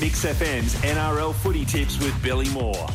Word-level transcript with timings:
Mix 0.00 0.24
FM's 0.24 0.74
NRL 0.76 1.34
footy 1.34 1.64
tips 1.64 1.98
with 1.98 2.20
Billy 2.22 2.48
Moore. 2.50 2.86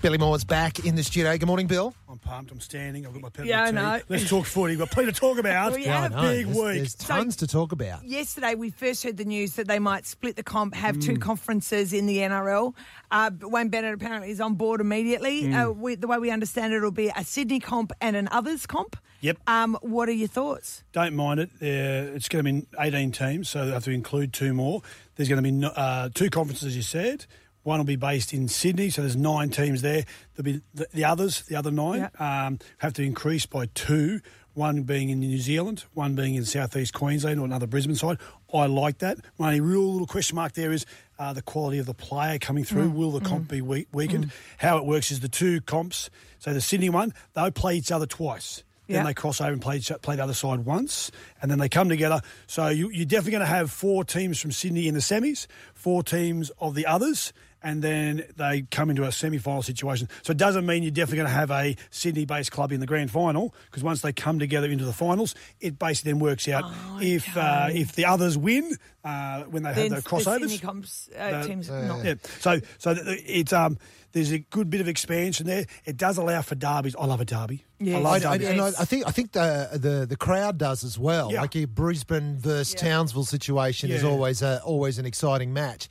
Billy 0.00 0.16
Moore's 0.16 0.44
back 0.44 0.78
in 0.86 0.94
the 0.94 1.02
studio. 1.02 1.36
Good 1.36 1.46
morning, 1.46 1.66
Bill. 1.66 1.94
I'm 2.08 2.18
pumped. 2.18 2.50
I'm 2.50 2.60
standing. 2.60 3.06
I've 3.06 3.12
got 3.12 3.20
my 3.20 3.28
pen. 3.28 3.44
Yeah, 3.44 3.64
I 3.64 3.70
know. 3.70 4.00
Let's 4.08 4.26
talk 4.30 4.46
footy. 4.46 4.72
We've 4.72 4.78
got 4.78 4.90
plenty 4.90 5.12
to 5.12 5.20
talk 5.20 5.36
about. 5.36 5.74
We 5.74 5.84
have. 5.84 6.14
I 6.14 6.16
know. 6.16 6.22
Big 6.32 6.46
there's, 6.46 6.56
week. 6.56 6.76
There's 6.76 6.94
tons 6.94 7.36
to 7.36 7.46
talk 7.46 7.72
about. 7.72 8.02
Yesterday, 8.04 8.54
we 8.54 8.70
first 8.70 9.04
heard 9.04 9.18
the 9.18 9.26
news 9.26 9.56
that 9.56 9.68
they 9.68 9.78
might 9.78 10.06
split 10.06 10.36
the 10.36 10.42
comp, 10.42 10.74
have 10.74 10.96
Mm. 10.96 11.02
two 11.04 11.16
conferences 11.18 11.92
in 11.92 12.06
the 12.06 12.18
NRL. 12.22 12.74
Uh, 13.10 13.30
Wayne 13.42 13.68
Bennett 13.68 13.92
apparently 13.92 14.30
is 14.30 14.40
on 14.40 14.54
board 14.54 14.80
immediately. 14.80 15.42
Mm. 15.42 15.66
Uh, 15.68 15.72
we, 15.72 15.96
the 15.96 16.06
way 16.06 16.16
we 16.16 16.30
understand 16.30 16.72
it, 16.72 16.78
it'll 16.78 16.90
be 16.90 17.12
a 17.14 17.22
Sydney 17.22 17.60
comp 17.60 17.92
and 18.00 18.16
an 18.16 18.28
others 18.32 18.66
comp. 18.66 18.96
Yep. 19.20 19.38
Um, 19.46 19.78
what 19.82 20.08
are 20.08 20.12
your 20.12 20.28
thoughts? 20.28 20.82
Don't 20.92 21.14
mind 21.14 21.40
it. 21.40 21.50
Uh, 21.60 22.14
it's 22.14 22.28
going 22.28 22.44
to 22.44 22.52
be 22.52 22.66
18 22.78 23.12
teams, 23.12 23.48
so 23.48 23.66
they 23.66 23.72
have 23.72 23.84
to 23.84 23.90
include 23.90 24.32
two 24.32 24.54
more. 24.54 24.82
There's 25.16 25.28
going 25.28 25.42
to 25.42 25.50
be 25.50 25.72
uh, 25.76 26.08
two 26.14 26.30
conferences, 26.30 26.68
as 26.68 26.76
you 26.76 26.82
said. 26.82 27.26
One 27.62 27.78
will 27.78 27.84
be 27.84 27.96
based 27.96 28.32
in 28.32 28.48
Sydney, 28.48 28.88
so 28.88 29.02
there's 29.02 29.16
nine 29.16 29.50
teams 29.50 29.82
there. 29.82 30.04
There'll 30.34 30.44
be 30.44 30.62
the, 30.72 30.86
the 30.94 31.04
others, 31.04 31.42
the 31.42 31.56
other 31.56 31.70
nine, 31.70 32.08
um, 32.18 32.58
have 32.78 32.94
to 32.94 33.02
increase 33.02 33.44
by 33.46 33.66
two. 33.74 34.20
One 34.54 34.82
being 34.82 35.10
in 35.10 35.20
New 35.20 35.38
Zealand, 35.38 35.84
one 35.94 36.16
being 36.16 36.34
in 36.34 36.44
southeast 36.44 36.92
Queensland 36.92 37.38
or 37.38 37.44
another 37.44 37.68
Brisbane 37.68 37.94
side. 37.94 38.18
I 38.52 38.66
like 38.66 38.98
that. 38.98 39.18
My 39.38 39.48
only 39.48 39.60
real 39.60 39.92
little 39.92 40.08
question 40.08 40.34
mark 40.34 40.54
there 40.54 40.72
is 40.72 40.84
uh, 41.20 41.32
the 41.32 41.42
quality 41.42 41.78
of 41.78 41.86
the 41.86 41.94
player 41.94 42.38
coming 42.38 42.64
through. 42.64 42.90
Will 42.90 43.12
the 43.12 43.20
comp 43.20 43.48
be 43.48 43.60
weak, 43.60 43.86
weakened? 43.92 44.32
How 44.58 44.76
it 44.78 44.84
works 44.86 45.12
is 45.12 45.20
the 45.20 45.28
two 45.28 45.60
comps. 45.60 46.10
So 46.40 46.52
the 46.52 46.60
Sydney 46.60 46.90
one, 46.90 47.14
they'll 47.34 47.52
play 47.52 47.76
each 47.76 47.92
other 47.92 48.06
twice. 48.06 48.64
Then 48.96 49.04
they 49.04 49.14
cross 49.14 49.40
over 49.40 49.52
and 49.52 49.62
play, 49.62 49.80
play 49.80 50.16
the 50.16 50.24
other 50.24 50.34
side 50.34 50.60
once, 50.60 51.10
and 51.40 51.50
then 51.50 51.58
they 51.58 51.68
come 51.68 51.88
together. 51.88 52.20
So 52.46 52.68
you, 52.68 52.90
you're 52.90 53.06
definitely 53.06 53.32
going 53.32 53.40
to 53.40 53.46
have 53.46 53.70
four 53.70 54.04
teams 54.04 54.40
from 54.40 54.52
Sydney 54.52 54.88
in 54.88 54.94
the 54.94 55.00
semis, 55.00 55.46
four 55.74 56.02
teams 56.02 56.50
of 56.60 56.74
the 56.74 56.86
others, 56.86 57.32
and 57.62 57.82
then 57.82 58.24
they 58.36 58.62
come 58.70 58.90
into 58.90 59.04
a 59.04 59.12
semi-final 59.12 59.62
situation. 59.62 60.08
So 60.22 60.30
it 60.30 60.36
doesn't 60.38 60.64
mean 60.66 60.82
you're 60.82 60.90
definitely 60.90 61.18
going 61.18 61.28
to 61.28 61.34
have 61.34 61.50
a 61.50 61.76
Sydney-based 61.90 62.50
club 62.52 62.72
in 62.72 62.80
the 62.80 62.86
grand 62.86 63.10
final, 63.10 63.54
because 63.70 63.82
once 63.82 64.00
they 64.02 64.12
come 64.12 64.38
together 64.38 64.68
into 64.68 64.84
the 64.84 64.92
finals, 64.92 65.34
it 65.60 65.78
basically 65.78 66.12
then 66.12 66.20
works 66.20 66.48
out 66.48 66.64
if 67.00 67.36
uh, 67.36 67.68
if 67.70 67.92
the 67.92 68.04
others 68.06 68.36
win 68.38 68.76
uh, 69.04 69.42
when 69.44 69.62
they 69.62 69.72
Then 69.72 69.92
have 69.92 70.02
the 70.04 70.08
the 70.08 70.16
crossovers. 70.16 70.40
Sydney 70.40 70.58
comps, 70.58 71.08
uh, 71.18 71.42
The- 71.42 71.48
teams 71.48 71.68
not. 71.70 72.04
Yeah. 72.04 72.14
So 72.40 72.60
so 72.78 72.94
th- 72.94 73.06
th- 73.06 73.22
it's 73.26 73.52
um 73.52 73.78
there's 74.12 74.32
a 74.32 74.38
good 74.40 74.68
bit 74.70 74.80
of 74.80 74.88
expansion 74.88 75.46
there. 75.46 75.66
It 75.84 75.96
does 75.96 76.18
allow 76.18 76.42
for 76.42 76.56
derbies. 76.56 76.96
I 76.98 77.06
love 77.06 77.20
a 77.20 77.24
derby. 77.24 77.64
Yes. 77.78 77.94
I 77.94 77.98
I, 77.98 78.02
love 78.02 78.12
I, 78.14 78.18
derbies. 78.18 78.48
and 78.48 78.60
I, 78.60 78.66
I 78.66 78.84
think 78.84 79.06
I 79.06 79.10
think 79.12 79.32
the 79.32 79.68
the, 79.74 80.06
the 80.06 80.16
crowd 80.16 80.58
does 80.58 80.82
as 80.84 80.98
well. 80.98 81.30
Yeah. 81.32 81.42
Like 81.42 81.54
your 81.54 81.68
Brisbane 81.68 82.36
versus 82.38 82.74
Yeah. 82.74 82.88
Townsville 82.90 83.24
situation 83.24 83.90
is 83.90 84.02
always 84.02 84.42
a, 84.42 84.60
always 84.64 84.98
an 84.98 85.06
exciting 85.06 85.52
match. 85.52 85.88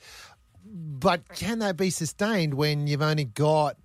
But 1.00 1.28
can 1.30 1.58
they 1.58 1.72
be 1.72 1.90
sustained 1.90 2.54
when 2.54 2.86
you've 2.86 3.02
only 3.02 3.24
got 3.24 3.76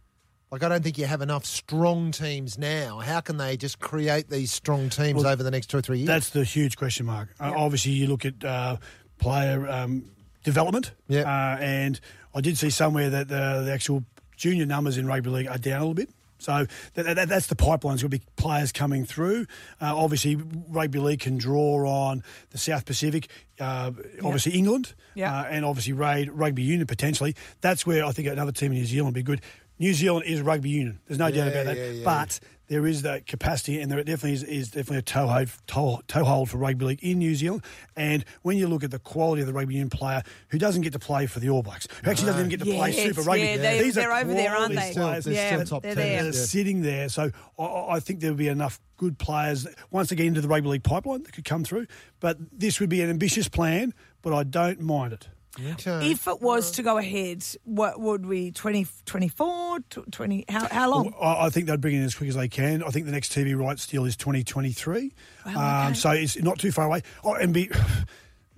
like 0.51 0.63
I 0.63 0.69
don't 0.69 0.83
think 0.83 0.97
you 0.97 1.05
have 1.05 1.21
enough 1.21 1.43
strong 1.45 2.11
teams 2.11 2.57
now. 2.57 2.99
How 2.99 3.19
can 3.19 3.37
they 3.37 3.57
just 3.57 3.79
create 3.79 4.29
these 4.29 4.51
strong 4.51 4.89
teams 4.89 5.23
Well, 5.23 5.31
over 5.33 5.43
the 5.43 5.51
next 5.51 5.67
two 5.67 5.77
or 5.77 5.81
three 5.81 5.97
years? 5.99 6.07
That's 6.07 6.29
the 6.29 6.43
huge 6.43 6.77
question 6.77 7.05
mark. 7.07 7.29
Uh, 7.39 7.51
obviously, 7.55 7.91
you 7.93 8.07
look 8.07 8.25
at 8.25 8.43
uh, 8.43 8.77
player 9.17 9.67
um, 9.69 10.05
development, 10.43 10.91
Yeah. 11.07 11.21
uh, 11.21 11.57
and 11.59 11.99
I 12.33 12.41
did 12.41 12.57
see 12.57 12.69
somewhere 12.69 13.09
that 13.09 13.27
the, 13.27 13.63
the 13.65 13.71
actual 13.73 14.03
junior 14.37 14.65
numbers 14.65 14.97
in 14.97 15.07
rugby 15.07 15.29
league 15.29 15.47
are 15.47 15.57
down 15.57 15.77
a 15.77 15.79
little 15.79 15.93
bit. 15.95 16.09
So 16.37 16.65
that, 16.95 17.15
that, 17.15 17.29
that's 17.29 17.47
the 17.47 17.55
pipeline. 17.55 17.93
There's 17.93 18.01
going 18.03 18.11
to 18.11 18.19
be 18.19 18.25
players 18.35 18.71
coming 18.71 19.05
through. 19.05 19.47
Uh, 19.81 19.95
obviously, 19.97 20.35
rugby 20.69 20.99
league 20.99 21.21
can 21.21 21.37
draw 21.37 21.85
on 21.87 22.23
the 22.51 22.57
South 22.57 22.85
Pacific, 22.85 23.29
uh, 23.59 23.91
obviously 24.23 24.51
England, 24.53 24.93
Yeah. 25.15 25.33
uh, 25.39 25.43
and 25.45 25.63
obviously 25.65 25.93
raid 25.93 26.29
rugby 26.31 26.63
union 26.63 26.87
potentially. 26.87 27.35
That's 27.61 27.85
where 27.85 28.05
I 28.05 28.11
think 28.11 28.27
another 28.27 28.51
team 28.51 28.71
in 28.73 28.79
New 28.79 28.85
Zealand 28.85 29.07
would 29.07 29.13
be 29.15 29.23
good. 29.23 29.41
New 29.79 29.93
Zealand 29.93 30.25
is 30.25 30.41
rugby 30.41 30.69
union. 30.69 30.99
There's 31.07 31.19
no 31.19 31.29
doubt 31.31 31.47
about 31.49 31.65
that. 31.65 31.77
yeah, 31.77 31.89
yeah. 31.89 32.03
But 32.05 32.39
there 32.67 32.85
is 32.87 33.03
that 33.03 33.27
capacity, 33.27 33.79
and 33.79 33.91
there 33.91 33.97
definitely 34.03 34.33
is, 34.33 34.43
is 34.43 34.67
definitely 34.69 34.97
a 34.97 35.01
toehold, 35.03 35.49
toe, 35.67 36.01
toehold 36.07 36.49
for 36.49 36.57
rugby 36.57 36.85
league 36.85 37.03
in 37.03 37.19
New 37.19 37.35
Zealand. 37.35 37.63
And 37.95 38.25
when 38.41 38.57
you 38.57 38.67
look 38.67 38.83
at 38.83 38.91
the 38.91 38.99
quality 38.99 39.41
of 39.41 39.47
the 39.47 39.53
rugby 39.53 39.75
union 39.75 39.89
player 39.89 40.23
who 40.49 40.57
doesn't 40.57 40.81
get 40.81 40.93
to 40.93 40.99
play 40.99 41.25
for 41.27 41.39
the 41.39 41.49
All 41.49 41.61
Blacks, 41.63 41.87
who 42.03 42.09
actually 42.09 42.27
doesn't 42.27 42.41
even 42.47 42.49
get 42.49 42.59
to 42.65 42.73
play 42.75 42.91
Super 42.91 43.21
Rugby, 43.21 43.41
yeah, 43.45 43.57
they- 43.57 43.83
these 43.83 43.97
are 43.97 44.01
they're 44.01 44.13
over 44.15 44.33
there, 44.33 44.55
aren't 44.55 44.73
quality 44.73 44.93
they? 44.93 44.99
players 44.99 45.27
yeah, 45.27 45.47
still 45.63 45.65
top 45.65 45.83
they're 45.83 45.95
10, 45.95 46.03
there. 46.03 46.23
that 46.23 46.29
are 46.35 46.37
Yeah. 46.39 46.45
sitting 46.45 46.81
there. 46.81 47.09
So 47.09 47.31
I, 47.59 47.63
I 47.63 47.99
think 47.99 48.19
there 48.19 48.31
will 48.31 48.37
be 48.37 48.47
enough 48.47 48.79
good 48.97 49.17
players 49.17 49.67
once 49.91 50.09
they 50.09 50.15
get 50.15 50.25
into 50.25 50.41
the 50.41 50.47
rugby 50.47 50.69
league 50.69 50.83
pipeline 50.83 51.23
that 51.23 51.33
could 51.33 51.45
come 51.45 51.63
through. 51.63 51.85
But 52.19 52.37
this 52.51 52.79
would 52.79 52.89
be 52.89 53.01
an 53.01 53.09
ambitious 53.09 53.47
plan, 53.47 53.93
but 54.21 54.33
I 54.33 54.43
don't 54.43 54.79
mind 54.79 55.13
it. 55.13 55.27
Okay. 55.59 56.11
If 56.11 56.27
it 56.27 56.41
was 56.41 56.71
to 56.71 56.83
go 56.83 56.97
ahead, 56.97 57.45
what 57.63 57.99
would 57.99 58.25
we, 58.25 58.51
2024, 58.51 59.79
20, 60.11 60.45
how, 60.49 60.67
how 60.67 60.89
long? 60.89 61.13
I, 61.21 61.45
I 61.45 61.49
think 61.49 61.67
they'd 61.67 61.79
bring 61.79 61.95
it 61.95 61.99
in 61.99 62.03
as 62.03 62.15
quick 62.15 62.29
as 62.29 62.35
they 62.35 62.47
can. 62.47 62.83
I 62.83 62.89
think 62.89 63.05
the 63.05 63.11
next 63.11 63.31
TV 63.31 63.57
rights 63.57 63.87
deal 63.87 64.05
is 64.05 64.15
2023. 64.17 65.13
Wow, 65.45 65.51
okay. 65.51 65.59
um, 65.59 65.95
so 65.95 66.11
it's 66.11 66.41
not 66.41 66.59
too 66.59 66.71
far 66.71 66.85
away. 66.85 67.03
Oh, 67.23 67.35
and 67.35 67.53
be 67.53 67.69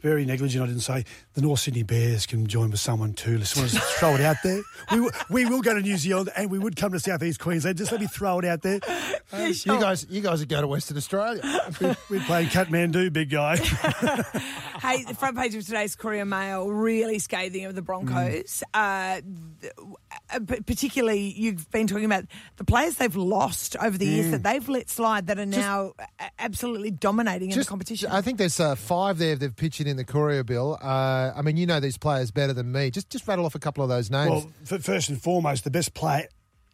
very 0.01 0.25
negligent, 0.25 0.63
I 0.63 0.67
didn't 0.67 0.81
say. 0.81 1.05
The 1.33 1.41
North 1.41 1.59
Sydney 1.61 1.83
Bears 1.83 2.25
can 2.25 2.45
join 2.47 2.69
with 2.71 2.79
someone 2.79 3.13
too. 3.13 3.37
Let's 3.37 3.55
want 3.55 3.69
to 3.71 3.79
throw 3.79 4.15
it 4.15 4.21
out 4.21 4.37
there. 4.43 4.61
We, 4.91 5.01
will- 5.01 5.11
we 5.29 5.45
will 5.45 5.61
go 5.61 5.73
to 5.73 5.81
New 5.81 5.97
Zealand 5.97 6.29
and 6.37 6.49
we 6.49 6.59
would 6.59 6.75
come 6.77 6.93
to 6.93 6.99
South 6.99 7.21
East 7.23 7.39
Queensland. 7.41 7.77
Just 7.77 7.91
let 7.91 7.99
me 7.99 8.07
throw 8.07 8.39
it 8.39 8.45
out 8.45 8.61
there. 8.61 8.79
Yeah, 9.33 9.47
you 9.47 9.79
guys, 9.81 10.05
you 10.09 10.21
guys 10.21 10.39
would 10.39 10.47
go 10.49 10.61
to 10.61 10.67
Western 10.67 10.95
Australia. 10.97 11.41
We're 12.09 12.21
playing 12.21 12.47
Kathmandu, 12.49 13.11
big 13.11 13.29
guy. 13.29 13.57
Hey, 14.81 15.03
the 15.03 15.15
front 15.15 15.35
page 15.35 15.55
of 15.55 15.65
today's 15.65 15.95
Courier 15.95 16.23
Mail 16.23 16.69
really 16.69 17.17
scathing 17.17 17.65
of 17.65 17.73
the 17.73 17.81
Broncos. 17.81 18.61
Uh, 18.75 19.21
th- 19.59 19.73
uh, 20.29 20.39
particularly, 20.67 21.33
you've 21.35 21.69
been 21.71 21.87
talking 21.87 22.05
about 22.05 22.25
the 22.57 22.63
players 22.63 22.95
they've 22.95 23.15
lost 23.15 23.75
over 23.77 23.97
the 23.97 24.05
years 24.05 24.31
that 24.31 24.43
they've 24.43 24.69
let 24.69 24.89
slide 24.89 25.27
that 25.27 25.39
are 25.39 25.47
now 25.47 25.93
a- 26.19 26.29
absolutely 26.39 26.91
dominating 26.91 27.49
in 27.51 27.57
the 27.57 27.65
competition. 27.65 28.11
I 28.11 28.21
think 28.21 28.37
there's 28.37 28.59
uh, 28.59 28.75
five 28.75 29.17
there 29.17 29.35
they've 29.35 29.53
pitched 29.55 29.81
in 29.87 29.97
the 29.97 30.03
Courier 30.03 30.43
bill. 30.43 30.77
Uh, 30.81 31.31
I 31.35 31.41
mean, 31.41 31.57
you 31.57 31.65
know 31.65 31.79
these 31.79 31.97
players 31.97 32.31
better 32.31 32.53
than 32.53 32.71
me. 32.71 32.91
Just 32.91 33.09
just 33.09 33.27
rattle 33.27 33.45
off 33.45 33.55
a 33.55 33.59
couple 33.59 33.83
of 33.83 33.89
those 33.89 34.09
names. 34.11 34.29
Well, 34.29 34.51
f- 34.71 34.83
first 34.83 35.09
and 35.09 35.21
foremost, 35.21 35.63
the 35.63 35.71
best 35.71 35.93
player 35.93 36.27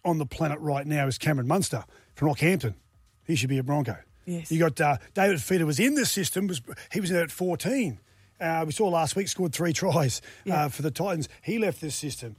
on 0.05 0.17
the 0.17 0.25
planet 0.25 0.59
right 0.59 0.85
now 0.85 1.07
is 1.07 1.17
Cameron 1.17 1.47
Munster 1.47 1.83
from 2.15 2.29
Rockhampton. 2.29 2.75
He 3.25 3.35
should 3.35 3.49
be 3.49 3.57
a 3.57 3.63
Bronco. 3.63 3.95
Yes. 4.25 4.51
You 4.51 4.59
got 4.59 4.79
uh, 4.79 4.97
David 5.13 5.37
Fifita 5.37 5.65
was 5.65 5.79
in 5.79 5.95
the 5.95 6.05
system. 6.05 6.47
Was 6.47 6.61
he 6.91 6.99
was 7.01 7.09
there 7.09 7.23
at 7.23 7.31
fourteen? 7.31 7.99
Uh, 8.39 8.63
we 8.65 8.71
saw 8.73 8.87
last 8.89 9.15
week 9.15 9.27
scored 9.27 9.53
three 9.53 9.73
tries 9.81 10.21
Yeah. 10.45 10.65
uh, 10.65 10.69
for 10.69 10.81
the 10.81 10.91
Titans. 10.91 11.29
He 11.41 11.59
left 11.59 11.79
this 11.81 11.95
system. 11.95 12.35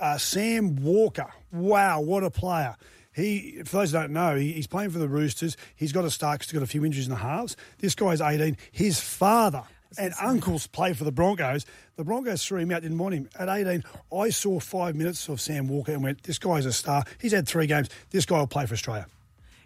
Uh, 0.00 0.16
Sam 0.16 0.76
Walker, 0.76 1.30
wow, 1.52 2.00
what 2.00 2.24
a 2.24 2.30
player! 2.30 2.74
He, 3.14 3.60
for 3.66 3.76
those 3.78 3.92
who 3.92 3.98
don't 3.98 4.12
know, 4.12 4.34
he, 4.36 4.52
he's 4.52 4.66
playing 4.66 4.90
for 4.90 4.98
the 4.98 5.08
Roosters. 5.08 5.56
He's 5.76 5.92
got 5.92 6.02
to 6.02 6.10
start 6.10 6.38
because 6.40 6.50
he's 6.50 6.58
got 6.58 6.64
a 6.64 6.66
few 6.66 6.84
injuries 6.84 7.06
in 7.06 7.10
the 7.10 7.18
halves. 7.18 7.54
This 7.78 7.94
guy's 7.94 8.20
18. 8.22 8.56
His 8.72 8.98
father 9.00 9.62
and 9.98 10.14
uncles 10.20 10.66
play 10.66 10.92
for 10.92 11.04
the 11.04 11.12
Broncos. 11.12 11.66
The 11.96 12.04
Broncos 12.04 12.44
threw 12.44 12.60
him 12.60 12.70
out, 12.70 12.82
didn't 12.82 12.98
want 12.98 13.14
him. 13.14 13.28
At 13.38 13.48
18, 13.48 13.84
I 14.12 14.30
saw 14.30 14.60
five 14.60 14.94
minutes 14.94 15.28
of 15.28 15.40
Sam 15.40 15.68
Walker 15.68 15.92
and 15.92 16.02
went, 16.02 16.22
this 16.22 16.38
guy's 16.38 16.66
a 16.66 16.72
star. 16.72 17.04
He's 17.20 17.32
had 17.32 17.46
three 17.48 17.66
games. 17.66 17.88
This 18.10 18.26
guy 18.26 18.38
will 18.38 18.46
play 18.46 18.66
for 18.66 18.74
Australia. 18.74 19.06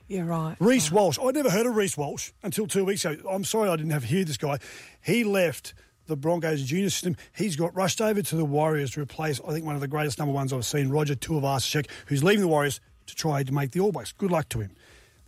You're 0.09 0.25
right. 0.25 0.57
Reece 0.59 0.91
Walsh. 0.91 1.19
I'd 1.23 1.35
never 1.35 1.51
heard 1.51 1.67
of 1.67 1.77
Reece 1.77 1.97
Walsh 1.97 2.33
until 2.43 2.67
two 2.67 2.85
weeks 2.85 3.05
ago. 3.05 3.29
I'm 3.29 3.45
sorry 3.45 3.69
I 3.69 3.77
didn't 3.77 3.93
have 3.93 4.05
hear 4.05 4.25
this 4.25 4.39
guy. 4.39 4.59
He 5.03 5.23
left 5.23 5.75
the 6.07 6.17
Broncos 6.17 6.63
junior 6.63 6.89
system. 6.89 7.17
He's 7.37 7.57
got 7.57 7.77
rushed 7.77 8.01
over 8.01 8.23
to 8.23 8.37
the 8.37 8.45
Warriors 8.45 8.93
to 8.93 9.03
replace, 9.03 9.39
I 9.47 9.53
think, 9.53 9.67
one 9.67 9.75
of 9.75 9.83
the 9.83 9.89
greatest 9.89 10.19
number 10.19 10.33
ones 10.33 10.53
I've 10.53 10.65
seen, 10.65 10.89
Roger 10.89 11.15
Tuivasa-Sheck, 11.15 11.89
who's 12.07 12.25
leaving 12.25 12.41
the 12.41 12.49
Warriors 12.49 12.81
to 13.07 13.15
try 13.15 13.43
to 13.43 13.53
make 13.53 13.73
the 13.73 13.81
All 13.81 13.93
Blacks. 13.93 14.13
Good 14.13 14.31
luck 14.31 14.49
to 14.51 14.61
him. 14.61 14.71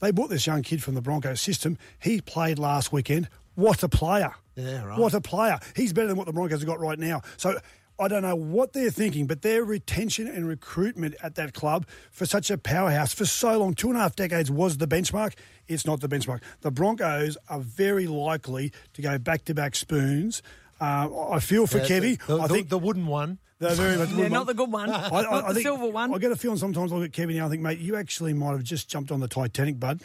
They 0.00 0.10
bought 0.10 0.31
this 0.31 0.47
young 0.47 0.62
kid 0.62 0.83
from 0.83 0.94
the 0.94 1.03
Broncos 1.03 1.43
system. 1.43 1.77
He 1.99 2.22
played 2.22 2.59
last 2.59 2.91
weekend. 2.91 3.28
What 3.55 3.83
a 3.83 3.89
player. 3.89 4.34
Yeah, 4.56 4.84
right. 4.84 4.99
What 4.99 5.15
a 5.15 5.21
player. 5.21 5.59
He's 5.77 5.93
better 5.93 6.09
than 6.09 6.16
what 6.16 6.27
the 6.27 6.33
Broncos 6.33 6.61
have 6.61 6.66
got 6.66 6.81
right 6.81 6.99
now. 6.99 7.22
So 7.37 7.59
I 7.99 8.09
don't 8.09 8.22
know 8.22 8.34
what 8.34 8.72
they're 8.72 8.91
thinking, 8.91 9.27
but 9.27 9.42
their 9.42 9.63
retention 9.65 10.27
and 10.27 10.47
recruitment 10.48 11.15
at 11.22 11.34
that 11.36 11.54
club 11.54 11.86
for 12.10 12.27
such 12.27 12.51
a 12.51 12.59
powerhouse 12.59 13.13
for 13.13 13.24
so 13.27 13.59
long, 13.59 13.74
two 13.74 13.89
and 13.89 13.97
a 13.97 14.01
half 14.01 14.16
decades 14.16 14.51
was 14.51 14.78
the 14.78 14.86
benchmark. 14.86 15.34
It's 15.69 15.86
not 15.86 16.01
the 16.01 16.09
benchmark. 16.09 16.41
The 16.63 16.71
Broncos 16.71 17.36
are 17.48 17.60
very 17.60 18.07
likely 18.07 18.72
to 18.95 19.03
go 19.03 19.19
back 19.19 19.45
to 19.45 19.54
back 19.54 19.77
spoons. 19.77 20.42
Uh, 20.80 21.09
I 21.30 21.41
feel 21.41 21.66
for 21.66 21.78
Yeah, 21.78 21.84
Kevy. 21.89 22.27
the, 22.27 22.36
the, 22.39 22.42
I 22.42 22.47
think 22.48 22.71
the 22.71 22.78
wooden 22.78 23.07
one. 23.07 23.39
they're 23.59 23.74
very 23.74 23.98
much. 23.98 24.09
Yeah, 24.16 24.28
not 24.28 24.47
the 24.47 24.54
good 24.54 24.72
one. 24.72 24.89
I, 24.91 25.07
I, 25.09 25.22
not 25.22 25.33
I 25.45 25.48
the 25.48 25.54
think, 25.54 25.65
silver 25.66 25.86
one. 25.89 26.15
I 26.15 26.19
get 26.19 26.33
a 26.33 26.36
feeling 26.36 26.57
sometimes 26.57 26.91
I 26.92 26.97
look 26.97 27.04
at 27.04 27.13
Kevin 27.13 27.36
now. 27.36 27.47
I 27.47 27.51
think, 27.51 27.60
mate, 27.63 27.78
you 27.78 27.97
actually 27.97 28.33
might 28.33 28.53
have 28.53 28.63
just 28.65 28.89
jumped 28.89 29.13
on 29.13 29.21
the 29.21 29.28
Titanic, 29.28 29.78
bud. 29.78 30.01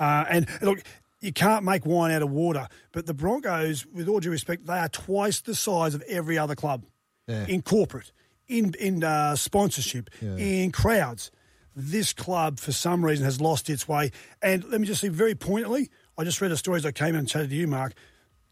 Uh, 0.00 0.24
and 0.30 0.46
look, 0.62 0.82
you 1.24 1.32
can't 1.32 1.64
make 1.64 1.84
wine 1.86 2.12
out 2.12 2.22
of 2.22 2.30
water. 2.30 2.68
But 2.92 3.06
the 3.06 3.14
Broncos, 3.14 3.86
with 3.86 4.08
all 4.08 4.20
due 4.20 4.30
respect, 4.30 4.66
they 4.66 4.78
are 4.78 4.88
twice 4.88 5.40
the 5.40 5.54
size 5.54 5.94
of 5.94 6.02
every 6.02 6.36
other 6.38 6.54
club 6.54 6.84
Yeah. 7.26 7.46
in 7.46 7.62
corporate, 7.62 8.12
in 8.46 8.74
in 8.78 9.02
uh, 9.02 9.36
sponsorship, 9.36 10.10
Yeah. 10.20 10.36
in 10.36 10.72
crowds. 10.72 11.30
This 11.76 12.12
club, 12.12 12.60
for 12.60 12.70
some 12.72 13.04
reason, 13.04 13.24
has 13.24 13.40
lost 13.40 13.68
its 13.68 13.88
way. 13.88 14.12
And 14.40 14.62
let 14.70 14.80
me 14.80 14.86
just 14.86 15.00
say 15.00 15.08
very 15.08 15.34
pointedly, 15.34 15.90
I 16.16 16.22
just 16.24 16.40
read 16.40 16.52
a 16.52 16.56
story 16.56 16.76
as 16.76 16.86
I 16.86 16.92
came 16.92 17.10
in 17.10 17.16
and 17.16 17.28
chatted 17.28 17.50
to 17.50 17.56
you, 17.56 17.66
Mark. 17.66 17.94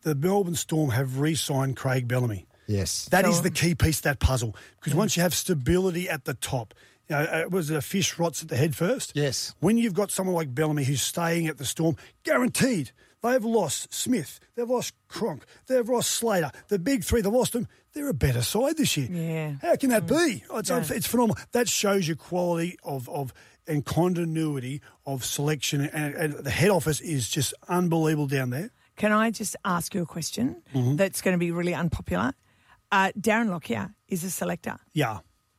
The 0.03 0.17
Melbourne 0.17 0.57
Storm 0.57 0.91
have 0.91 1.21
re-signed 1.21 1.77
Craig 1.77 2.09
Bellamy. 2.09 2.47
Yes. 2.67 3.07
That 3.13 3.25
is 3.25 3.37
So- 3.37 3.43
the 3.43 3.51
key 3.51 3.75
piece 3.77 3.99
of 3.99 4.03
that 4.05 4.19
puzzle. 4.19 4.57
Because 4.81 4.95
once 4.95 5.17
you 5.17 5.23
have 5.23 5.35
stability 5.35 6.09
at 6.09 6.25
the 6.25 6.35
top, 6.35 6.75
you 7.13 7.19
know, 7.19 7.31
uh, 7.31 7.45
was 7.51 7.71
it 7.71 7.77
a 7.77 7.81
fish 7.83 8.19
rots 8.19 8.43
at 8.43 8.49
the 8.49 8.57
head 8.57 8.75
first? 8.75 9.13
Yes. 9.15 9.55
When 9.61 9.77
you've 9.79 9.95
got 9.95 10.11
someone 10.11 10.35
like 10.35 10.55
Bellamy 10.55 10.85
who's 10.85 11.03
staying 11.03 11.47
at 11.47 11.59
the 11.59 11.65
Storm, 11.65 11.97
guaranteed 12.25 12.93
they've 13.23 13.45
lost 13.45 13.93
Smith, 13.93 14.41
they've 14.55 14.69
lost 14.69 14.95
Cronk, 15.09 15.45
they've 15.67 15.89
lost 15.89 16.11
Slater. 16.11 16.51
The 16.69 16.79
big 16.79 17.05
three, 17.05 17.21
they've 17.21 17.33
lost 17.33 17.53
them. 17.53 17.69
They're 17.93 18.09
a 18.09 18.15
better 18.15 18.41
side 18.43 18.79
this 18.79 18.97
year. 18.97 19.09
Yeah. 19.11 19.55
How 19.61 19.77
can 19.77 19.91
that 19.91 20.07
be? 20.07 20.43
Oh, 20.49 20.59
It's, 20.59 20.71
Yeah. 20.71 20.83
it's 20.91 21.07
phenomenal. 21.07 21.37
That 21.53 21.69
shows 21.69 22.09
your 22.09 22.17
quality 22.17 22.79
of, 22.83 23.09
of 23.11 23.35
and 23.67 23.85
continuity 23.85 24.81
of 25.07 25.25
selection. 25.25 25.83
And, 25.83 26.15
and 26.15 26.33
the 26.35 26.51
head 26.51 26.71
office 26.71 27.01
is 27.01 27.29
just 27.29 27.53
unbelievable 27.69 28.27
down 28.29 28.51
there. 28.51 28.71
Can 28.97 29.13
I 29.13 29.31
just 29.31 29.57
ask 29.65 29.95
you 29.95 30.03
a 30.03 30.07
question 30.07 30.63
Mm-hmm. 30.75 30.97
that's 30.97 31.21
going 31.21 31.35
to 31.35 31.39
be 31.39 31.51
really 31.51 31.75
unpopular? 31.75 32.33
Uh, 32.91 33.11
Darren 33.19 33.51
Lockyer 33.51 33.95
is 34.09 34.25
a 34.25 34.31
selector. 34.31 34.77
Yeah. 34.95 35.19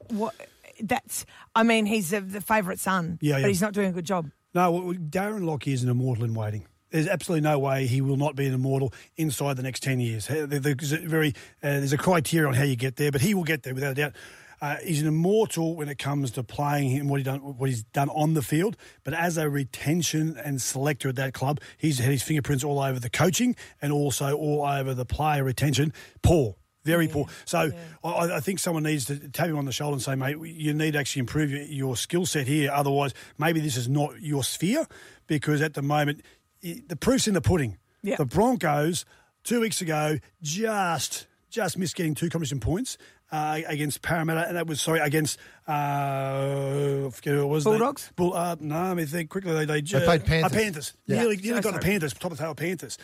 What? 0.10 0.36
That's. 0.82 1.26
I 1.56 1.64
mean, 1.64 1.86
he's 1.86 2.14
a, 2.14 2.22
the 2.22 2.42
favourite 2.42 2.80
son. 2.80 3.20
Yeah, 3.22 3.38
yeah. 3.38 3.42
but 3.44 3.50
he's 3.50 3.62
not 3.62 3.74
doing 3.74 3.90
a 3.90 3.94
good 3.94 4.06
job. 4.06 4.32
No, 4.54 4.72
well, 4.72 4.94
Darren 4.94 5.46
Lockyer 5.46 5.74
is 5.74 5.84
an 5.84 5.90
immortal 5.90 6.24
in 6.26 6.34
waiting. 6.34 6.68
There's 6.92 7.08
absolutely 7.08 7.42
no 7.42 7.58
way 7.58 7.88
he 7.88 8.02
will 8.02 8.18
not 8.18 8.36
be 8.36 8.46
an 8.46 8.54
immortal 8.54 8.94
inside 9.18 9.58
the 9.58 9.64
next 9.64 9.82
10 9.82 10.00
years. 10.00 10.28
There's 10.28 10.92
a, 10.92 10.98
very, 10.98 11.30
uh, 11.64 11.82
there's 11.82 11.92
a 11.92 11.98
criteria 11.98 12.48
on 12.48 12.54
how 12.54 12.64
you 12.64 12.76
get 12.76 12.98
there, 12.98 13.12
but 13.12 13.22
he 13.22 13.34
will 13.34 13.44
get 13.44 13.64
there 13.64 13.74
without 13.74 13.94
a 13.94 13.96
doubt. 13.96 14.14
Uh, 14.62 14.78
he's 14.84 15.02
an 15.02 15.08
immortal 15.08 15.76
when 15.76 15.90
it 15.90 15.98
comes 15.98 16.32
to 16.32 16.44
playing 16.44 16.98
and 16.98 17.10
what, 17.10 17.18
he 17.18 17.24
done, 17.24 17.40
what 17.40 17.68
he's 17.68 17.84
done 17.84 18.10
on 18.10 18.36
the 18.36 18.44
field. 18.44 18.78
But 19.04 19.16
as 19.16 19.38
a 19.38 19.50
retention 19.50 20.38
and 20.38 20.62
selector 20.62 21.10
at 21.10 21.16
that 21.16 21.34
club, 21.34 21.60
he's 21.78 21.98
had 21.98 22.12
his 22.12 22.22
fingerprints 22.24 22.64
all 22.64 22.80
over 22.80 23.00
the 23.00 23.10
coaching 23.10 23.56
and 23.82 23.92
also 23.92 24.38
all 24.38 24.64
over 24.64 24.94
the 24.94 25.04
player 25.04 25.44
retention. 25.44 25.92
Poor. 26.22 26.56
Very 26.86 27.08
poor. 27.08 27.28
So 27.46 27.72
I, 28.04 28.10
I 28.36 28.40
think 28.42 28.60
someone 28.60 28.84
needs 28.84 29.06
to 29.06 29.18
tap 29.30 29.48
him 29.48 29.58
on 29.58 29.66
the 29.66 29.72
shoulder 29.72 29.94
and 29.94 30.02
say, 30.02 30.16
mate, 30.16 30.38
you 30.42 30.74
need 30.74 30.92
to 30.94 31.00
actually 31.00 31.22
improve 31.22 31.50
your, 31.52 31.62
your 31.62 31.96
skill 31.98 32.26
set 32.26 32.46
here. 32.48 32.72
Otherwise, 32.74 33.14
maybe 33.38 33.60
this 33.62 33.78
is 33.78 33.88
not 33.88 34.22
your 34.22 34.44
sphere 34.44 34.86
because 35.28 35.62
at 35.62 35.74
the 35.76 35.82
moment, 35.82 36.22
i- 36.64 36.82
the 36.88 36.96
proof's 36.96 37.28
in 37.28 37.34
the 37.36 37.42
pudding. 37.42 37.78
Yeah. 38.02 38.18
The 38.18 38.26
Broncos, 38.26 39.06
two 39.46 39.62
weeks 39.62 39.80
ago, 39.82 40.18
just 40.42 41.28
just 41.50 41.78
missed 41.78 41.96
getting 41.96 42.16
two 42.16 42.30
competition 42.30 42.60
points 42.60 42.98
uh, 43.32 43.60
against 43.68 44.02
Parramatta, 44.02 44.48
and 44.48 44.58
that 44.58 44.66
was, 44.68 44.82
sorry, 44.82 45.00
against, 45.00 45.38
uh, 45.68 47.08
I 47.08 47.10
forget 47.12 47.34
who 47.36 47.44
it 47.44 47.48
was. 47.48 47.64
Bulldogs? 47.64 48.08
They, 48.08 48.12
Bull, 48.16 48.34
uh, 48.34 48.56
no, 48.60 48.76
I 48.76 48.94
mean, 48.94 49.06
think 49.06 49.30
quickly, 49.30 49.54
they, 49.54 49.66
they, 49.66 49.82
ju- 49.82 50.00
played 50.00 50.26
Panthers. 50.26 50.52
Uh, 50.52 50.56
Panthers. 50.56 50.94
Yeah. 51.06 51.20
Nearly, 51.22 51.38
nearly 51.38 51.60
Oh, 51.60 51.62
got 51.62 51.74
the. 51.76 51.80
Panthers, 51.80 52.14
top 52.14 52.32
of 52.32 52.38
the 52.38 52.44
tail 52.44 52.56
Panthers. 52.56 52.98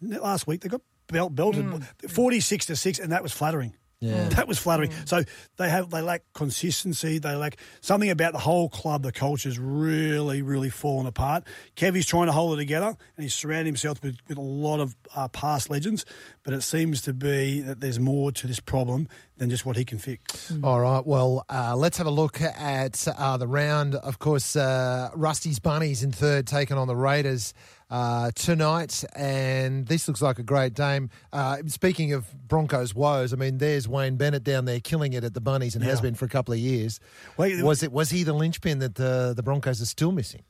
Last 0.00 0.46
week, 0.46 0.60
they 0.60 0.68
got 0.68 0.82
belt, 1.08 1.34
belted 1.34 1.64
Mm. 1.64 2.10
46 2.10 2.66
to 2.66 2.76
6, 2.76 2.98
and 2.98 3.12
that 3.12 3.22
was 3.22 3.32
flattering. 3.32 3.74
Yeah. 4.00 4.28
That 4.36 4.46
was 4.46 4.58
flattering. 4.58 4.90
So 5.06 5.22
they 5.56 5.70
have 5.70 5.88
they 5.88 6.02
lack 6.02 6.22
consistency. 6.34 7.18
They 7.18 7.34
lack 7.34 7.56
something 7.80 8.10
about 8.10 8.34
the 8.34 8.38
whole 8.38 8.68
club. 8.68 9.02
The 9.02 9.10
culture's 9.10 9.58
really, 9.58 10.42
really 10.42 10.68
fallen 10.68 11.06
apart. 11.06 11.44
Kevy's 11.76 12.04
trying 12.04 12.26
to 12.26 12.32
hold 12.32 12.52
it 12.52 12.56
together, 12.60 12.88
and 12.88 13.22
he's 13.22 13.32
surrounded 13.32 13.66
himself 13.66 14.02
with, 14.02 14.18
with 14.28 14.36
a 14.36 14.42
lot 14.42 14.80
of 14.80 14.94
uh, 15.14 15.28
past 15.28 15.70
legends. 15.70 16.04
But 16.42 16.52
it 16.52 16.60
seems 16.60 17.00
to 17.02 17.14
be 17.14 17.62
that 17.62 17.80
there's 17.80 17.98
more 17.98 18.30
to 18.32 18.46
this 18.46 18.60
problem 18.60 19.08
than 19.38 19.48
just 19.48 19.64
what 19.64 19.76
he 19.76 19.84
can 19.86 19.96
fix. 19.98 20.52
All 20.62 20.80
right. 20.80 21.04
Well, 21.04 21.46
uh, 21.48 21.74
let's 21.74 21.96
have 21.96 22.06
a 22.06 22.10
look 22.10 22.40
at 22.42 23.08
uh, 23.08 23.38
the 23.38 23.48
round. 23.48 23.94
Of 23.94 24.18
course, 24.18 24.56
uh, 24.56 25.08
Rusty's 25.14 25.58
Bunnies 25.58 26.02
in 26.02 26.12
third, 26.12 26.46
taking 26.46 26.76
on 26.76 26.86
the 26.86 26.96
Raiders 26.96 27.54
uh, 27.90 28.30
tonight. 28.34 29.04
And 29.14 29.86
this 29.86 30.08
looks 30.08 30.22
like 30.22 30.38
a 30.38 30.42
great 30.42 30.74
game. 30.74 31.10
Uh, 31.32 31.58
speaking 31.66 32.12
of 32.12 32.26
Broncos 32.48 32.94
woes, 32.94 33.32
I 33.32 33.36
mean, 33.36 33.58
there's 33.58 33.88
Wayne 33.88 34.16
Bennett 34.16 34.44
down 34.44 34.64
there 34.64 34.80
killing 34.80 35.12
it 35.12 35.24
at 35.24 35.34
the 35.34 35.40
Bunnies 35.40 35.74
and 35.74 35.84
has 35.84 36.00
been 36.00 36.14
for 36.14 36.24
a 36.24 36.28
couple 36.28 36.52
of 36.54 36.60
years. 36.60 37.00
Well, 37.36 37.50
was 37.64 37.82
it? 37.82 37.92
Was 37.92 38.10
he 38.10 38.22
the 38.22 38.32
linchpin 38.32 38.78
that 38.80 38.94
the 38.96 39.32
the 39.36 39.42
Broncos 39.42 39.80
are 39.80 39.86
still 39.86 40.12
missing? 40.12 40.42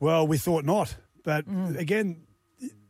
Well, 0.00 0.26
we 0.26 0.38
thought 0.38 0.64
not, 0.64 0.96
but 1.24 1.46
Mm. 1.48 1.78
again. 1.78 2.22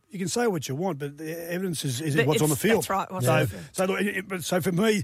You 0.09 0.19
can 0.19 0.27
say 0.27 0.45
what 0.45 0.67
you 0.69 0.75
want, 0.75 0.99
but 0.99 1.17
the 1.17 1.51
evidence 1.51 1.83
is, 1.83 1.99
is 1.99 2.15
what's 2.27 2.39
on 2.39 2.49
the 2.51 2.55
field. 2.55 2.81
that's 2.83 2.89
right, 2.91 3.11
what's 3.11 3.25
so, 3.25 3.33
on 3.33 3.39
the 3.39 3.47
field. 3.47 3.63
so, 3.71 3.85
look, 3.85 3.99
it- 4.01 4.31
it- 4.31 4.43
so 4.43 4.61
for 4.61 4.71
me, 4.71 5.01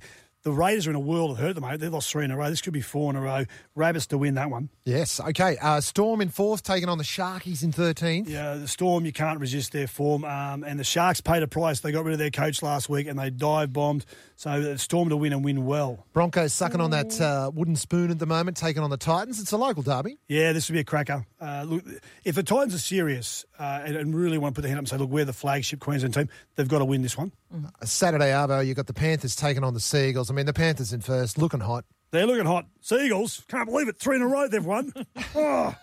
the 0.50 0.56
Raiders 0.56 0.88
are 0.88 0.90
in 0.90 0.96
a 0.96 1.00
world 1.00 1.32
of 1.32 1.38
hurt 1.38 1.50
at 1.50 1.56
the 1.56 1.62
moment. 1.62 1.80
They've 1.80 1.94
lost 1.94 2.12
three 2.12 2.26
in 2.26 2.32
a 2.32 2.38
row. 2.38 2.50
This 2.50 2.62
could 2.62 2.74
be 2.74 2.82
four 2.82 3.12
in 3.12 3.16
a 3.16 3.22
row. 3.22 3.46
Rabbits 3.76 4.08
to 4.08 4.18
win 4.18 4.34
that 4.34 4.50
one. 4.50 4.70
Yes. 4.84 5.20
Okay. 5.20 5.58
Uh, 5.62 5.80
Storm 5.80 6.22
in 6.22 6.30
fourth, 6.30 6.64
taking 6.64 6.90
on 6.90 6.98
the 6.98 7.04
Sharkies 7.04 7.64
in 7.64 7.72
13th. 7.72 8.28
Yeah, 8.28 8.56
the 8.56 8.68
Storm, 8.68 9.06
you 9.06 9.14
can't 9.14 9.40
resist 9.40 9.72
their 9.72 9.86
form. 9.88 10.26
Um, 10.26 10.64
and 10.64 10.80
the 10.80 10.84
Sharks 10.84 11.22
paid 11.22 11.44
a 11.44 11.48
price. 11.48 11.82
They 11.82 11.92
got 11.92 12.04
rid 12.04 12.14
of 12.14 12.20
their 12.20 12.32
coach 12.32 12.64
last 12.64 12.90
week 12.90 13.08
and 13.08 13.20
they 13.20 13.30
dive 13.30 13.72
bombed. 13.72 14.06
So 14.36 14.60
the 14.60 14.78
Storm 14.80 15.10
to 15.10 15.18
win 15.18 15.34
and 15.34 15.44
win 15.46 15.66
well. 15.66 16.06
Broncos 16.14 16.52
sucking 16.52 16.82
on 16.82 16.92
that 16.92 17.22
uh, 17.22 17.52
wooden 17.54 17.76
spoon 17.76 18.10
at 18.10 18.18
the 18.18 18.26
moment, 18.26 18.58
taking 18.58 18.82
on 18.82 18.90
the 18.90 18.98
Titans. 18.98 19.40
It's 19.40 19.52
a 19.52 19.58
local 19.58 19.84
derby. 19.84 20.18
Yeah, 20.28 20.54
this 20.54 20.68
would 20.68 20.74
be 20.74 20.80
a 20.80 20.84
cracker. 20.84 21.26
Uh, 21.40 21.66
look, 21.68 21.84
if 22.24 22.34
the 22.36 22.44
Titans 22.44 22.74
are 22.74 22.80
serious 22.80 23.46
uh, 23.60 23.82
and, 23.86 23.96
and 23.96 24.16
really 24.16 24.40
want 24.40 24.56
to 24.56 24.58
put 24.58 24.64
their 24.64 24.70
hand 24.70 24.80
up 24.80 24.82
and 24.82 24.90
say, 24.90 24.98
look, 24.98 25.10
we're 25.10 25.26
the 25.26 25.34
flagship 25.34 25.80
Queensland 25.80 26.14
team, 26.16 26.30
they've 26.56 26.68
got 26.68 26.80
to 26.80 26.86
win 26.86 27.02
this 27.02 27.18
one. 27.18 27.32
Saturday, 27.84 28.32
Arvo, 28.32 28.66
you've 28.66 28.78
got 28.78 28.88
the 28.88 28.94
Panthers 28.94 29.36
taking 29.36 29.64
on 29.64 29.74
the 29.74 29.80
Seagulls. 29.80 30.30
I 30.30 30.34
mean, 30.34 30.39
the 30.46 30.54
Panthers 30.54 30.94
in 30.94 31.02
first, 31.02 31.38
looking 31.38 31.62
hot. 31.62 31.86
They're 32.12 32.26
looking 32.26 32.46
hot. 32.46 32.66
Seagulls, 32.82 33.44
can't 33.48 33.68
believe 33.70 33.88
it. 33.88 34.00
Three 34.00 34.16
in 34.16 34.22
a 34.22 34.28
row 34.28 34.48
they've 34.48 34.66
won. 34.66 34.92
oh, 35.36 35.76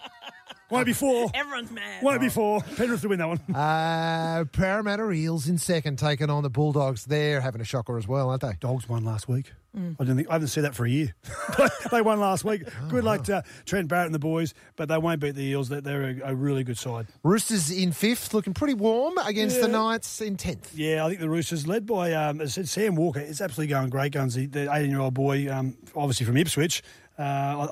won't 0.70 0.86
be 0.86 0.92
four. 0.92 1.30
Everyone's 1.34 1.70
mad. 1.70 2.02
Won't 2.02 2.20
be 2.20 2.28
four. 2.28 2.60
Penrith 2.76 3.02
to 3.02 3.08
win 3.08 3.18
that 3.18 3.28
one. 3.28 3.40
Uh, 3.54 4.44
Parramatta 4.52 5.10
Eels 5.12 5.48
in 5.48 5.58
second, 5.58 5.98
taking 5.98 6.28
on 6.30 6.42
the 6.42 6.50
Bulldogs. 6.50 7.04
They're 7.06 7.40
having 7.40 7.60
a 7.60 7.64
shocker 7.64 7.96
as 7.98 8.06
well, 8.08 8.30
aren't 8.30 8.42
they? 8.42 8.52
Dogs 8.60 8.88
won 8.88 9.04
last 9.04 9.28
week. 9.28 9.52
I 9.76 9.78
didn't 9.98 10.16
think 10.16 10.30
I 10.30 10.32
haven't 10.34 10.48
said 10.48 10.64
that 10.64 10.74
for 10.74 10.86
a 10.86 10.90
year. 10.90 11.14
they 11.90 12.00
won 12.00 12.18
last 12.18 12.44
week. 12.46 12.62
Good 12.88 13.04
luck 13.04 13.24
to 13.24 13.44
Trent 13.66 13.88
Barrett 13.88 14.06
and 14.06 14.14
the 14.14 14.18
boys, 14.18 14.54
but 14.74 14.88
they 14.88 14.96
won't 14.96 15.20
beat 15.20 15.34
the 15.34 15.42
Eels. 15.44 15.68
They're, 15.68 15.82
they're 15.82 16.22
a, 16.24 16.30
a 16.30 16.34
really 16.34 16.64
good 16.64 16.78
side. 16.78 17.06
Roosters 17.22 17.70
in 17.70 17.92
fifth, 17.92 18.32
looking 18.32 18.54
pretty 18.54 18.72
warm 18.72 19.18
against 19.18 19.60
the 19.60 19.66
Yeah. 19.66 19.72
Knights 19.72 20.22
in 20.22 20.38
tenth. 20.38 20.72
Yeah, 20.74 21.04
I 21.04 21.08
think 21.08 21.20
the 21.20 21.28
Roosters, 21.28 21.66
led 21.66 21.84
by 21.84 22.12
um, 22.14 22.40
as 22.40 22.52
I 22.52 22.62
said, 22.62 22.68
Sam 22.70 22.96
Walker, 22.96 23.20
is 23.20 23.42
absolutely 23.42 23.74
going 23.74 23.90
great 23.90 24.12
guns. 24.12 24.34
The 24.34 24.72
18 24.72 24.90
year 24.90 25.00
old 25.00 25.12
boy, 25.12 25.52
um, 25.52 25.76
obviously 25.94 26.24
from 26.24 26.38
Ipswich. 26.38 26.82
Uh, 27.18 27.22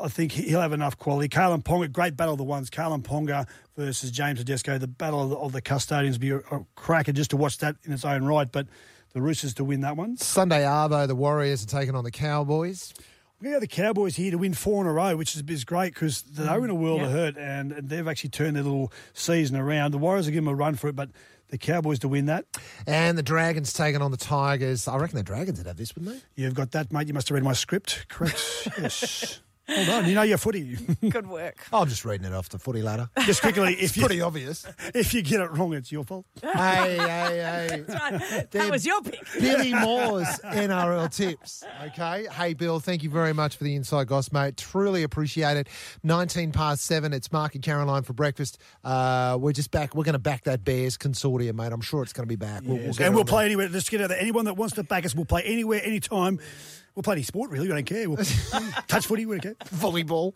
I, 0.01 0.05
I 0.05 0.09
think 0.09 0.33
he'll 0.33 0.61
have 0.61 0.73
enough 0.73 0.99
quality. 0.99 1.29
Kalyn 1.29 1.63
Ponga, 1.63 1.93
great 1.93 2.17
battle 2.17 2.33
of 2.35 2.39
the 2.39 2.45
ones. 2.45 2.71
Kalyn 2.71 3.03
Ponga 3.03 3.47
versus 3.77 4.11
James 4.11 4.39
Tedesco. 4.39 4.79
The 4.79 4.87
battle 4.89 5.23
of 5.23 5.31
the, 5.31 5.37
of 5.37 5.53
the 5.53 5.61
custodians 5.61 6.17
will 6.17 6.21
be 6.21 6.31
a, 6.31 6.39
a 6.57 6.65
cracker 6.77 7.13
just 7.13 7.31
to 7.31 7.37
watch 7.37 7.59
that 7.59 7.77
in 7.85 7.93
its 7.93 8.05
own 8.05 8.25
right. 8.25 8.51
But 8.51 8.67
the 9.13 9.21
Roosters 9.21 9.55
to 9.55 9.65
win 9.65 9.83
that 9.83 9.97
one. 9.97 10.17
Sunday, 10.17 10.63
Arvo, 10.63 11.07
the 11.07 11.15
Warriors 11.15 11.63
are 11.63 11.69
taking 11.69 11.95
on 11.95 12.05
the 12.05 12.11
Cowboys. 12.11 12.95
We 13.41 13.51
got 13.51 13.61
the 13.61 13.67
Cowboys 13.67 14.17
here 14.17 14.31
to 14.31 14.39
win 14.39 14.55
four 14.55 14.81
in 14.83 14.87
a 14.89 14.93
row, 14.93 15.17
which 15.17 15.37
is, 15.37 15.43
is 15.47 15.65
great 15.65 15.93
because 15.93 16.23
they're 16.23 16.65
in 16.65 16.71
a 16.71 16.75
world 16.75 17.03
of 17.03 17.09
Yeah. 17.11 17.13
hurt 17.13 17.37
and 17.37 17.73
they've 17.73 18.09
actually 18.09 18.31
turned 18.31 18.57
their 18.57 18.63
little 18.63 18.91
season 19.13 19.57
around. 19.57 19.91
The 19.91 19.99
Warriors 19.99 20.25
will 20.27 20.33
give 20.33 20.45
them 20.45 20.53
a 20.53 20.55
run 20.57 20.77
for 20.77 20.89
it, 20.89 20.97
but 20.97 21.11
the 21.55 21.59
Cowboys 21.59 22.01
to 22.01 22.09
win 22.09 22.27
that. 22.27 22.47
And 22.85 23.17
the 23.17 23.23
Dragons 23.23 23.73
taking 23.73 24.03
on 24.03 24.11
the 24.11 24.17
Tigers. 24.17 24.89
I 24.89 24.97
reckon 24.97 25.17
the 25.17 25.23
Dragons 25.23 25.59
would 25.59 25.69
have 25.69 25.77
this, 25.77 25.95
wouldn't 25.95 26.17
they? 26.17 26.43
You've 26.43 26.55
got 26.55 26.73
that, 26.73 26.93
mate. 26.93 27.07
You 27.07 27.15
must 27.15 27.29
have 27.29 27.37
read 27.37 27.45
my 27.45 27.53
script. 27.53 28.07
Correct. 28.09 28.69
yes. 28.81 29.41
Hold 29.69 29.89
on. 29.89 30.07
You 30.07 30.15
know 30.15 30.23
your 30.23 30.39
footy. 30.39 30.77
Good 31.09 31.27
work. 31.27 31.67
I'm 31.73 31.89
just 31.89 32.05
reading 32.05 32.27
it 32.27 32.35
off 32.35 32.51
the 32.51 32.59
footy 32.59 32.83
ladder. 32.83 33.09
Just 33.25 33.41
quickly, 33.41 33.75
if 33.75 33.97
you, 33.97 34.05
Pretty 34.05 34.21
obvious. 34.21 34.67
if 34.95 35.15
you 35.15 35.23
get 35.23 35.41
it 35.41 35.51
wrong, 35.53 35.73
it's 35.73 35.91
your 35.91 36.05
fault. 36.05 36.27
hey, 36.43 36.97
hey, 36.99 37.85
hey. 37.89 38.45
That 38.51 38.71
was 38.71 38.85
your 38.85 39.01
pick. 39.01 39.27
Billy 39.41 39.73
Moore's 39.73 40.29
NRL 40.45 41.11
tips. 41.15 41.65
Okay. 41.87 42.27
Hey, 42.31 42.53
Bill, 42.53 42.79
thank 42.79 43.03
you 43.03 43.09
very 43.09 43.33
much 43.33 43.57
for 43.57 43.65
the 43.65 43.75
inside 43.75 44.07
goss, 44.07 44.31
mate. 44.33 44.59
Truly 44.59 45.03
appreciate 45.03 45.57
it. 45.57 45.69
19 46.03 46.53
past 46.53 46.85
seven. 46.85 47.15
It's 47.15 47.33
Mark 47.33 47.55
and 47.55 47.65
Caroline 47.65 48.03
for 48.03 48.13
breakfast. 48.13 48.59
Uh, 48.85 49.39
we're 49.41 49.53
just 49.53 49.71
back. 49.71 49.95
We're 49.95 50.05
going 50.05 50.13
to 50.13 50.19
back 50.19 50.45
that 50.45 50.65
Bears 50.65 50.99
consortium, 50.99 51.55
mate. 51.55 51.73
I'm 51.73 51.81
sure 51.81 52.03
it's 52.03 52.13
going 52.13 52.29
to 52.29 52.33
be 52.33 52.37
back. 52.37 52.63
We'll, 52.67 52.77
we'll 52.77 52.95
and 53.01 53.15
we'll 53.15 53.21
on 53.21 53.27
play 53.27 53.47
anywhere. 53.47 53.69
Let's 53.71 53.89
get 53.89 54.03
out 54.03 54.11
there. 54.11 54.21
Anyone 54.21 54.45
that 54.45 54.55
wants 54.55 54.75
to 54.75 54.85
back 54.85 55.07
us, 55.07 55.15
we'll 55.15 55.25
play 55.25 55.43
anywhere, 55.43 55.81
anytime. 55.83 56.39
We'll 56.95 57.03
play 57.03 57.15
any 57.15 57.23
sport, 57.23 57.51
really. 57.51 57.67
We 57.69 57.75
don't 57.75 57.85
care. 57.85 58.09
We'll 58.09 58.19
touch 58.89 59.07
footy, 59.07 59.27
we 59.27 59.39
don't 59.39 59.43
care. 59.59 59.67
volleyball. 59.79 60.35